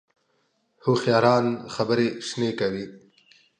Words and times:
هوښیاران 0.83 1.45
خبرې 1.73 2.07
شنې 2.27 2.51
کوي 2.59 2.85